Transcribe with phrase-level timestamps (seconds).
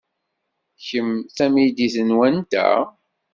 [0.87, 2.67] Kemm d tamidit n wanta?